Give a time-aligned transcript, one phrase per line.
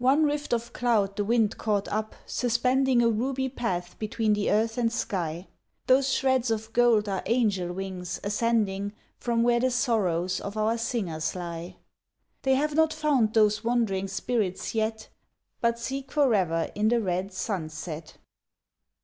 [0.00, 4.76] One rift of cloud the wind caught up suspending A ruby path between the earth
[4.76, 5.46] and sky;
[5.86, 11.36] Those shreds of gold are angel wings ascending From where the sorrows of our singers
[11.36, 11.76] lie;
[12.42, 15.08] They have not found those wandering spirits yet,
[15.60, 18.16] But seek for ever in the red sunset.